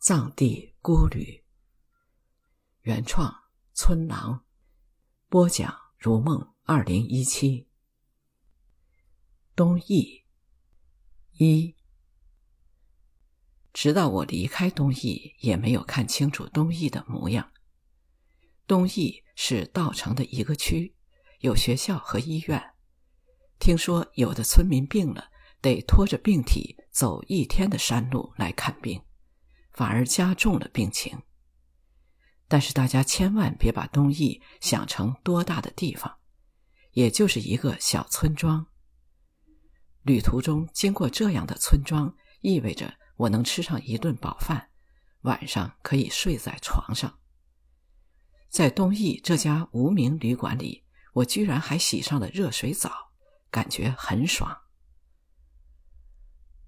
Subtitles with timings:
[0.00, 1.42] 藏地孤旅，
[2.82, 3.34] 原创
[3.74, 4.44] 村郎
[5.28, 7.68] 播讲如梦二零一七
[9.56, 10.22] 东义
[11.32, 11.74] 一，
[13.72, 17.52] 直到我离开东义，也没有看清楚东义的模样。
[18.68, 20.94] 东义是稻城的一个区，
[21.40, 22.74] 有学校和医院。
[23.58, 29.02] 听说有的村民病了，得拖着病体走一天的山路来看病。
[29.78, 31.22] 反而加重了病情。
[32.48, 36.18] 但是大家千万别把东义想成多大的地方，
[36.94, 38.66] 也就是一个小村庄。
[40.02, 44.70] 旅途中经过这样的村庄，意味着我能吃上一顿饱饭，
[45.20, 47.20] 晚上可以睡在床上。
[48.48, 50.82] 在东义这家无名旅馆里，
[51.12, 53.12] 我居然还洗上了热水澡，
[53.48, 54.62] 感觉很爽。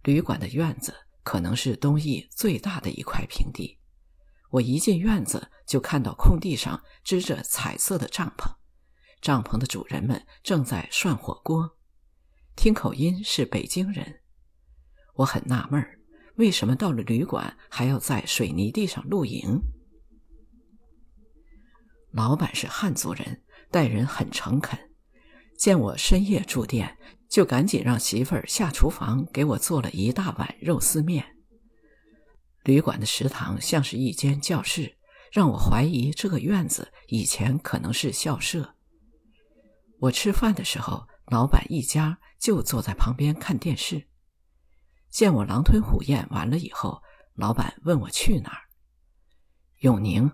[0.04, 0.94] 旅馆的院子。
[1.22, 3.78] 可能是东义最大的一块平地。
[4.50, 8.52] 我一进院子，就看到空地上支着彩色的帐篷，
[9.20, 11.78] 帐篷的主人们正在涮火锅，
[12.56, 14.22] 听口音是北京人。
[15.14, 16.00] 我很纳闷儿，
[16.36, 19.60] 为什么到了旅馆还要在水泥地上露营？
[22.10, 24.89] 老板是汉族人，待人很诚恳，
[25.60, 26.96] 见我深夜住店。
[27.28, 31.36] 就赶紧让媳妇儿下厨房给我做了一大碗肉丝面。
[32.64, 34.98] 旅馆的食堂像是一间教室，
[35.30, 38.74] 让我怀疑这个院子以前可能是校舍。
[40.00, 44.08] 我吃饭的时候，老板一家就坐在旁边看电视。
[45.08, 47.00] 见我狼吞虎咽完了以后，
[47.34, 48.62] 老板问我去哪儿。
[49.82, 50.32] 永宁。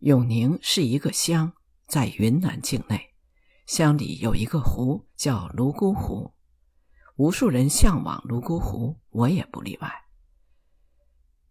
[0.00, 1.52] 永宁是一个乡，
[1.86, 3.09] 在云南境内。
[3.70, 6.34] 乡里有一个湖叫泸沽湖，
[7.14, 10.06] 无数人向往泸沽湖，我也不例外。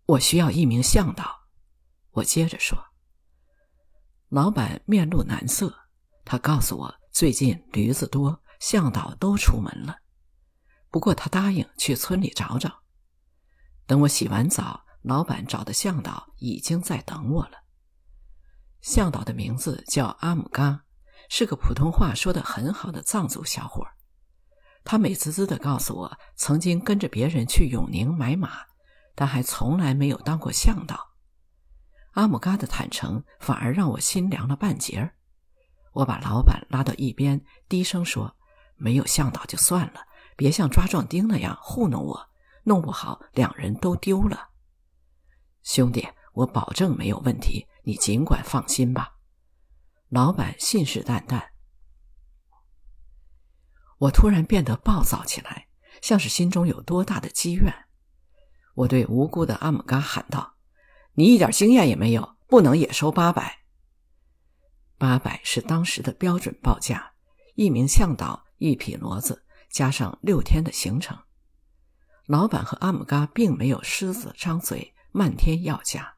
[0.06, 1.48] 我需要一名向导，
[2.12, 2.78] 我接着说。
[4.28, 5.74] 老板面露难色，
[6.26, 10.00] 他告诉我最近驴子多，向导都出门了。
[10.90, 12.82] 不过他答应去村里找找。
[13.88, 17.64] 等我洗完澡，老板找的向导已经在等我了。
[18.82, 20.84] 向导的名字叫阿姆嘎。
[21.30, 23.88] 是个普通话说的很好的藏族小伙
[24.84, 28.62] 他美滋滋的告诉我，曾经跟着别人去永宁买马，
[29.14, 31.08] 但还从来没有当过向导。
[32.14, 35.14] 阿姆嘎的坦诚反而让我心凉了半截儿。
[35.94, 38.36] 我把老板拉到一边，低声说
[38.76, 40.02] ：“没有向导就算了，
[40.36, 42.30] 别像抓壮丁那样糊弄我，
[42.64, 44.50] 弄不好两人都丢了。”
[45.62, 49.19] 兄弟，我保证没有问题，你尽管放心吧。
[50.10, 51.50] 老板信誓旦旦，
[54.00, 55.68] 我突然变得暴躁起来，
[56.02, 57.72] 像是心中有多大的积怨。
[58.74, 60.56] 我对无辜的阿姆嘎喊道
[61.14, 63.60] ：“你一点经验也没有，不能也收八百。
[64.98, 67.14] 八百是当时的标准报价，
[67.54, 71.16] 一名向导，一匹骡子，加上六天的行程。
[72.26, 76.16] 老板和阿姆嘎并没有狮子张嘴，漫天要价，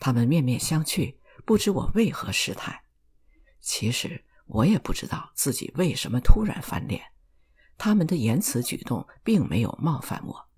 [0.00, 2.80] 他们面面相觑，不知我为何失态。”
[3.76, 7.02] 其实我也不知道自己为什么突然翻脸，
[7.76, 10.48] 他们的言辞举动并没有冒犯我。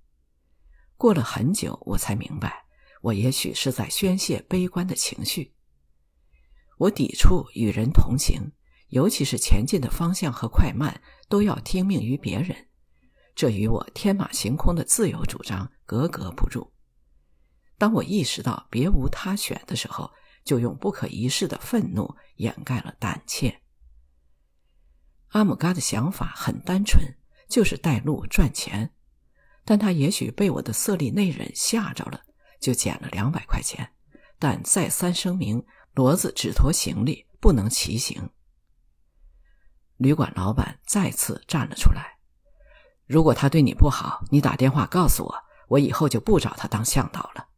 [0.99, 2.67] 过了很久，我才明白，
[3.01, 5.55] 我也许是在宣泄悲观的情绪。
[6.77, 8.53] 我抵触与人同行，
[8.89, 12.69] 尤其是前进的方向和快慢都要听命于别人，
[13.35, 16.71] 这与我天马行空的自由主张格格不入。
[17.79, 20.13] 当我意识到别无他选的时候，
[20.47, 23.61] 就用不可一世的愤怒掩盖了胆怯。
[25.31, 27.03] 阿姆嘎的想法很单纯，
[27.49, 28.95] 就是带路赚钱，
[29.65, 32.23] 但他也许被我的色厉内荏吓着了，
[32.61, 33.93] 就捡了两百块钱，
[34.39, 38.31] 但再三声明骡子只驮行李，不能骑行。
[39.97, 42.19] 旅馆老板再次站了出来
[43.07, 45.35] ：“如果他对你不好，你打电话告诉我，
[45.69, 47.49] 我以后就不找他当向导了。”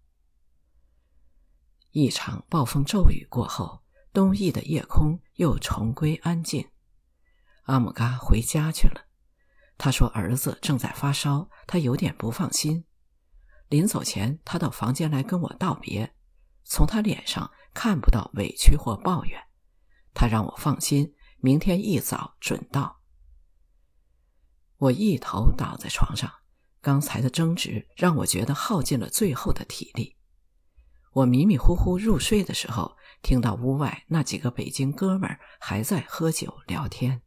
[1.98, 6.64] 一场暴风骤雨过后，东翼的夜空又重归安静。
[7.64, 9.08] 阿姆嘎回家去了。
[9.76, 12.84] 他说儿子正在发烧，他有点不放心。
[13.66, 16.14] 临走前，他到房间来跟我道别，
[16.62, 19.36] 从他脸上看不到委屈或抱怨。
[20.14, 23.00] 他让我放心，明天一早准到。
[24.76, 26.32] 我一头倒在床上，
[26.80, 30.16] 刚才的争执让我觉得耗尽了最后的体力。
[31.18, 37.22] 我迷迷糊糊入睡的时候，听到屋外那几个北京哥们儿还在喝酒聊天。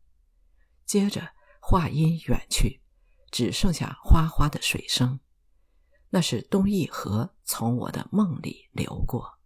[0.86, 2.82] 接着话音远去，
[3.32, 5.20] 只剩下哗哗的水声。
[6.12, 9.40] 那是东义河从我的梦里流过。